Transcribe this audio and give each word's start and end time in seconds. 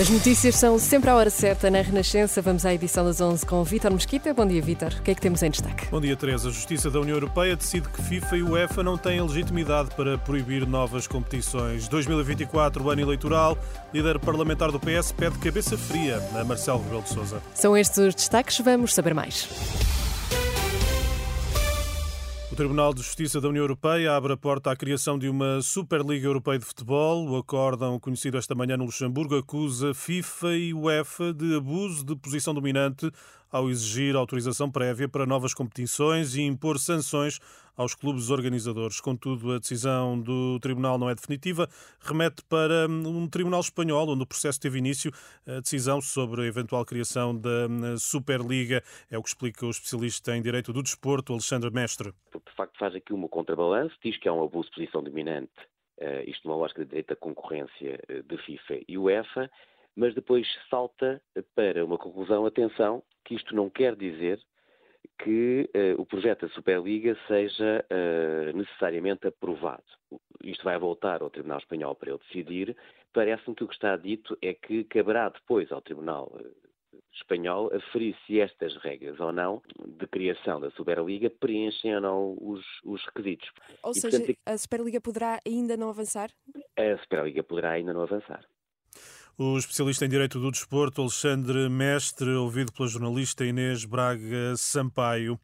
As 0.00 0.08
notícias 0.08 0.56
são 0.56 0.78
sempre 0.78 1.10
à 1.10 1.14
hora 1.14 1.28
certa 1.28 1.70
na 1.70 1.82
Renascença. 1.82 2.40
Vamos 2.40 2.64
à 2.64 2.72
edição 2.72 3.04
das 3.04 3.20
11 3.20 3.44
com 3.44 3.60
o 3.60 3.64
Vítor 3.64 3.92
Mesquita. 3.92 4.32
Bom 4.32 4.46
dia, 4.46 4.62
Vítor. 4.62 4.90
O 4.98 5.02
que 5.02 5.10
é 5.10 5.14
que 5.14 5.20
temos 5.20 5.42
em 5.42 5.50
destaque? 5.50 5.86
Bom 5.90 6.00
dia, 6.00 6.16
Teresa. 6.16 6.48
A 6.48 6.50
Justiça 6.50 6.90
da 6.90 6.98
União 6.98 7.14
Europeia 7.14 7.54
decide 7.54 7.90
que 7.90 8.00
FIFA 8.00 8.36
e 8.38 8.42
UEFA 8.42 8.82
não 8.82 8.96
têm 8.96 9.20
legitimidade 9.20 9.90
para 9.94 10.16
proibir 10.16 10.66
novas 10.66 11.06
competições. 11.06 11.88
2024, 11.88 12.88
ano 12.88 13.02
eleitoral, 13.02 13.58
líder 13.92 14.18
parlamentar 14.18 14.72
do 14.72 14.80
PS 14.80 15.12
pede 15.12 15.38
cabeça 15.38 15.76
fria 15.76 16.22
a 16.40 16.42
Marcelo 16.42 16.82
Rebelo 16.82 17.02
de 17.02 17.10
Sousa. 17.10 17.42
São 17.54 17.76
estes 17.76 17.98
os 17.98 18.14
destaques. 18.14 18.58
Vamos 18.60 18.94
saber 18.94 19.12
mais. 19.12 19.46
O 22.52 22.54
Tribunal 22.54 22.92
de 22.92 23.00
Justiça 23.00 23.40
da 23.40 23.48
União 23.48 23.62
Europeia 23.62 24.14
abre 24.14 24.34
a 24.34 24.36
porta 24.36 24.70
à 24.70 24.76
criação 24.76 25.18
de 25.18 25.26
uma 25.26 25.62
Superliga 25.62 26.26
Europeia 26.26 26.58
de 26.58 26.66
Futebol. 26.66 27.26
O 27.26 27.38
acórdão, 27.38 27.98
conhecido 27.98 28.36
esta 28.36 28.54
manhã 28.54 28.76
no 28.76 28.84
Luxemburgo, 28.84 29.38
acusa 29.38 29.94
FIFA 29.94 30.54
e 30.54 30.74
UEFA 30.74 31.32
de 31.32 31.56
abuso 31.56 32.04
de 32.04 32.14
posição 32.14 32.52
dominante 32.52 33.10
ao 33.50 33.70
exigir 33.70 34.14
autorização 34.14 34.70
prévia 34.70 35.08
para 35.08 35.24
novas 35.24 35.54
competições 35.54 36.34
e 36.34 36.42
impor 36.42 36.78
sanções 36.78 37.38
aos 37.76 37.94
clubes 37.94 38.30
organizadores. 38.30 39.00
Contudo, 39.00 39.52
a 39.52 39.58
decisão 39.58 40.20
do 40.20 40.58
Tribunal 40.60 40.98
não 40.98 41.08
é 41.08 41.14
definitiva, 41.14 41.68
remete 42.00 42.42
para 42.48 42.86
um 42.86 43.26
Tribunal 43.28 43.60
espanhol, 43.60 44.08
onde 44.08 44.22
o 44.22 44.26
processo 44.26 44.60
teve 44.60 44.78
início. 44.78 45.12
A 45.46 45.60
decisão 45.60 46.00
sobre 46.00 46.42
a 46.42 46.46
eventual 46.46 46.84
criação 46.84 47.36
da 47.36 47.66
hum, 47.68 47.98
Superliga 47.98 48.82
é 49.10 49.18
o 49.18 49.22
que 49.22 49.28
explica 49.28 49.66
o 49.66 49.70
especialista 49.70 50.36
em 50.36 50.42
Direito 50.42 50.72
do 50.72 50.82
Desporto, 50.82 51.32
Alexandre 51.32 51.70
Mestre. 51.70 52.12
Facto, 52.62 52.78
faz 52.78 52.94
aqui 52.94 53.12
uma 53.12 53.28
contrabalanço, 53.28 53.96
diz 54.00 54.16
que 54.18 54.28
é 54.28 54.32
um 54.32 54.44
abuso 54.44 54.68
de 54.68 54.76
posição 54.76 55.02
dominante, 55.02 55.50
uh, 56.00 56.22
isto 56.28 56.46
numa 56.46 56.56
lógica 56.56 56.84
de 56.84 56.90
direito 56.90 57.08
da 57.08 57.16
concorrência 57.16 57.98
uh, 58.08 58.22
de 58.22 58.38
FIFA 58.38 58.80
e 58.86 58.96
UEFA, 58.96 59.50
mas 59.96 60.14
depois 60.14 60.46
salta 60.70 61.20
para 61.56 61.84
uma 61.84 61.98
conclusão, 61.98 62.46
atenção, 62.46 63.02
que 63.24 63.34
isto 63.34 63.52
não 63.56 63.68
quer 63.68 63.96
dizer 63.96 64.40
que 65.18 65.68
uh, 65.74 66.00
o 66.00 66.06
projeto 66.06 66.46
da 66.46 66.54
Superliga 66.54 67.18
seja 67.26 67.84
uh, 67.90 68.56
necessariamente 68.56 69.26
aprovado. 69.26 69.82
Isto 70.44 70.62
vai 70.62 70.78
voltar 70.78 71.20
ao 71.20 71.30
Tribunal 71.30 71.58
Espanhol 71.58 71.96
para 71.96 72.10
ele 72.10 72.20
decidir. 72.28 72.76
Parece-me 73.12 73.56
que 73.56 73.64
o 73.64 73.68
que 73.68 73.74
está 73.74 73.96
dito 73.96 74.38
é 74.40 74.54
que 74.54 74.84
caberá 74.84 75.28
depois 75.28 75.72
ao 75.72 75.80
Tribunal 75.80 76.32
Espanhol 77.14 77.70
aferir 77.74 78.16
se 78.26 78.40
estas 78.40 78.76
regras 78.76 79.20
ou 79.20 79.32
não 79.32 79.62
de 79.86 80.06
criação 80.06 80.60
da 80.60 80.70
Superliga 80.70 81.28
preenchem 81.28 81.94
ou 81.96 82.00
não 82.00 82.36
os, 82.40 82.64
os 82.84 83.04
requisitos. 83.06 83.50
Ou 83.82 83.92
e, 83.92 83.94
seja, 83.94 84.18
portanto, 84.18 84.38
a 84.46 84.58
Superliga 84.58 85.00
poderá 85.00 85.40
ainda 85.46 85.76
não 85.76 85.90
avançar? 85.90 86.30
A 86.76 86.98
Superliga 87.02 87.42
poderá 87.42 87.72
ainda 87.72 87.92
não 87.92 88.02
avançar. 88.02 88.44
O 89.38 89.56
especialista 89.56 90.04
em 90.04 90.08
Direito 90.08 90.38
do 90.38 90.50
Desporto, 90.50 91.00
Alexandre 91.00 91.68
Mestre, 91.68 92.30
ouvido 92.30 92.72
pela 92.72 92.88
jornalista 92.88 93.44
Inês 93.44 93.84
Braga 93.84 94.54
Sampaio. 94.56 95.40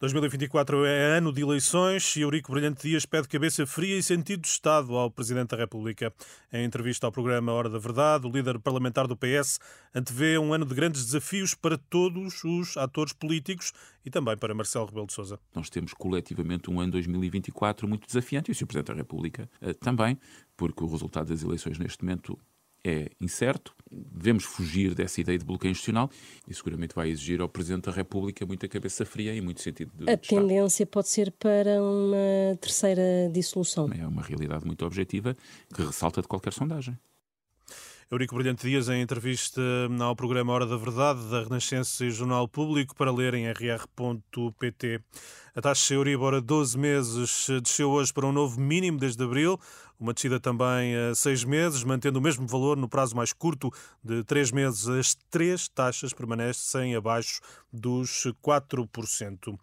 2024 0.00 0.86
é 0.86 1.16
ano 1.16 1.32
de 1.32 1.42
eleições 1.42 2.14
e 2.14 2.20
Eurico 2.20 2.52
Brilhante 2.52 2.86
Dias 2.86 3.04
pede 3.04 3.26
cabeça 3.26 3.66
fria 3.66 3.98
e 3.98 4.02
sentido 4.02 4.42
de 4.42 4.46
Estado 4.46 4.94
ao 4.94 5.10
Presidente 5.10 5.48
da 5.48 5.56
República. 5.56 6.14
Em 6.52 6.64
entrevista 6.64 7.04
ao 7.04 7.10
programa 7.10 7.50
Hora 7.50 7.68
da 7.68 7.80
Verdade, 7.80 8.24
o 8.24 8.30
líder 8.30 8.60
parlamentar 8.60 9.08
do 9.08 9.16
PS 9.16 9.58
antevê 9.92 10.38
um 10.38 10.54
ano 10.54 10.64
de 10.64 10.72
grandes 10.72 11.04
desafios 11.04 11.52
para 11.52 11.76
todos 11.76 12.44
os 12.44 12.76
atores 12.76 13.12
políticos 13.12 13.72
e 14.04 14.10
também 14.10 14.36
para 14.36 14.54
Marcelo 14.54 14.86
Rebelo 14.86 15.08
de 15.08 15.14
Sousa. 15.14 15.40
Nós 15.52 15.68
temos 15.68 15.92
coletivamente 15.94 16.70
um 16.70 16.80
ano 16.80 16.92
2024 16.92 17.88
muito 17.88 18.06
desafiante 18.06 18.50
e 18.50 18.52
o 18.52 18.54
Sr. 18.54 18.66
Presidente 18.66 18.92
da 18.92 18.94
República 18.94 19.50
eh, 19.60 19.74
também, 19.74 20.16
porque 20.56 20.84
o 20.84 20.86
resultado 20.86 21.26
das 21.26 21.42
eleições 21.42 21.76
neste 21.76 22.04
momento 22.04 22.38
é 22.84 23.10
incerto, 23.20 23.74
devemos 23.90 24.44
fugir 24.44 24.94
dessa 24.94 25.20
ideia 25.20 25.38
de 25.38 25.44
bloqueio 25.44 25.70
institucional 25.70 26.10
e 26.46 26.54
seguramente 26.54 26.94
vai 26.94 27.08
exigir 27.08 27.40
ao 27.40 27.48
Presidente 27.48 27.86
da 27.86 27.92
República 27.92 28.44
muita 28.44 28.68
cabeça 28.68 29.04
fria 29.04 29.34
e 29.34 29.40
muito 29.40 29.60
sentido 29.60 29.90
de 29.96 30.10
A 30.10 30.14
de 30.14 30.28
tendência 30.28 30.86
pode 30.86 31.08
ser 31.08 31.30
para 31.32 31.82
uma 31.82 32.56
terceira 32.60 33.30
dissolução. 33.32 33.90
É 33.92 34.06
uma 34.06 34.22
realidade 34.22 34.66
muito 34.66 34.84
objetiva 34.84 35.36
que 35.74 35.82
ressalta 35.82 36.20
de 36.20 36.28
qualquer 36.28 36.52
sondagem. 36.52 36.96
Eurico 38.10 38.36
Brilhante 38.36 38.66
Dias, 38.66 38.88
em 38.88 39.02
entrevista 39.02 39.60
ao 40.00 40.16
programa 40.16 40.50
Hora 40.54 40.64
da 40.64 40.78
Verdade, 40.78 41.28
da 41.28 41.42
Renascença 41.42 42.06
e 42.06 42.10
Jornal 42.10 42.48
Público, 42.48 42.94
para 42.94 43.12
ler 43.12 43.34
em 43.34 43.46
rr.pt. 43.46 45.00
A 45.54 45.60
taxa 45.60 45.92
Euribor 45.92 46.32
a 46.32 46.40
12 46.40 46.78
meses 46.78 47.46
desceu 47.62 47.90
hoje 47.90 48.10
para 48.10 48.24
um 48.24 48.32
novo 48.32 48.58
mínimo 48.58 48.98
desde 48.98 49.22
abril, 49.22 49.60
uma 50.00 50.14
descida 50.14 50.40
também 50.40 50.96
a 50.96 51.14
seis 51.14 51.44
meses, 51.44 51.84
mantendo 51.84 52.18
o 52.18 52.22
mesmo 52.22 52.46
valor 52.46 52.78
no 52.78 52.88
prazo 52.88 53.14
mais 53.14 53.34
curto 53.34 53.70
de 54.02 54.24
três 54.24 54.50
meses. 54.50 54.88
As 54.88 55.14
três 55.28 55.68
taxas 55.68 56.14
permanecem 56.14 56.96
abaixo 56.96 57.42
dos 57.70 58.26
4%. 58.42 59.54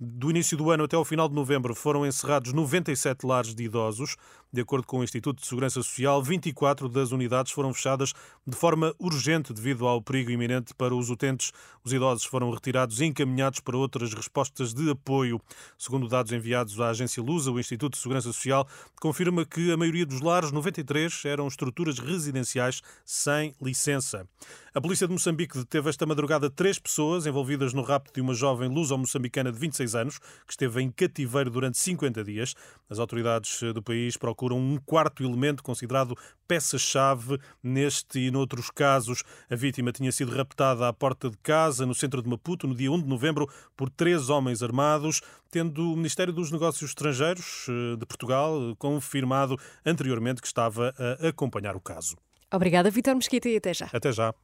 Do 0.00 0.28
início 0.28 0.56
do 0.56 0.70
ano 0.70 0.84
até 0.84 0.96
ao 0.96 1.04
final 1.04 1.28
de 1.28 1.34
novembro 1.34 1.74
foram 1.74 2.04
encerrados 2.04 2.52
97 2.52 3.24
lares 3.24 3.54
de 3.54 3.62
idosos. 3.62 4.16
De 4.54 4.60
acordo 4.60 4.86
com 4.86 5.00
o 5.00 5.02
Instituto 5.02 5.40
de 5.40 5.48
Segurança 5.48 5.82
Social, 5.82 6.22
24 6.22 6.88
das 6.88 7.10
unidades 7.10 7.50
foram 7.50 7.74
fechadas 7.74 8.12
de 8.46 8.56
forma 8.56 8.94
urgente 9.00 9.52
devido 9.52 9.84
ao 9.84 10.00
perigo 10.00 10.30
iminente 10.30 10.72
para 10.72 10.94
os 10.94 11.10
utentes. 11.10 11.50
Os 11.82 11.92
idosos 11.92 12.24
foram 12.24 12.52
retirados 12.52 13.00
e 13.00 13.06
encaminhados 13.06 13.58
para 13.58 13.76
outras 13.76 14.14
respostas 14.14 14.72
de 14.72 14.88
apoio. 14.88 15.40
Segundo 15.76 16.06
dados 16.06 16.30
enviados 16.30 16.80
à 16.80 16.90
agência 16.90 17.20
Lusa, 17.20 17.50
o 17.50 17.58
Instituto 17.58 17.94
de 17.94 17.98
Segurança 17.98 18.28
Social 18.28 18.64
confirma 19.00 19.44
que 19.44 19.72
a 19.72 19.76
maioria 19.76 20.06
dos 20.06 20.20
lares, 20.20 20.52
93, 20.52 21.24
eram 21.24 21.48
estruturas 21.48 21.98
residenciais 21.98 22.80
sem 23.04 23.56
licença. 23.60 24.24
A 24.72 24.80
polícia 24.80 25.06
de 25.06 25.12
Moçambique 25.12 25.58
deteve 25.58 25.88
esta 25.88 26.06
madrugada 26.06 26.48
três 26.48 26.78
pessoas 26.78 27.26
envolvidas 27.26 27.72
no 27.72 27.82
rapto 27.82 28.12
de 28.12 28.20
uma 28.20 28.34
jovem 28.34 28.68
luso-moçambicana 28.68 29.50
de 29.50 29.58
26 29.58 29.94
anos, 29.96 30.18
que 30.18 30.50
esteve 30.50 30.80
em 30.80 30.90
cativeiro 30.90 31.50
durante 31.50 31.78
50 31.78 32.22
dias. 32.22 32.54
As 32.88 32.98
autoridades 32.98 33.60
do 33.72 33.82
país 33.82 34.16
procuram 34.16 34.43
um 34.52 34.78
quarto 34.84 35.22
elemento 35.22 35.62
considerado 35.62 36.16
peça-chave 36.46 37.38
neste 37.62 38.18
e 38.18 38.30
noutros 38.30 38.70
casos. 38.70 39.22
A 39.50 39.56
vítima 39.56 39.92
tinha 39.92 40.12
sido 40.12 40.34
raptada 40.34 40.88
à 40.88 40.92
porta 40.92 41.30
de 41.30 41.36
casa, 41.38 41.86
no 41.86 41.94
centro 41.94 42.22
de 42.22 42.28
Maputo, 42.28 42.66
no 42.66 42.74
dia 42.74 42.90
1 42.90 43.02
de 43.02 43.08
novembro, 43.08 43.48
por 43.76 43.90
três 43.90 44.28
homens 44.28 44.62
armados, 44.62 45.22
tendo 45.50 45.92
o 45.92 45.96
Ministério 45.96 46.32
dos 46.32 46.50
Negócios 46.50 46.90
Estrangeiros 46.90 47.66
eh, 47.68 47.96
de 47.96 48.06
Portugal 48.06 48.74
confirmado 48.78 49.58
anteriormente 49.84 50.40
que 50.40 50.46
estava 50.46 50.94
a 50.98 51.28
acompanhar 51.28 51.76
o 51.76 51.80
caso. 51.80 52.16
Obrigada, 52.52 52.90
Vitor 52.90 53.14
Mesquita, 53.14 53.48
e 53.48 53.56
até 53.56 53.74
já. 53.74 53.88
Até 53.92 54.12
já. 54.12 54.34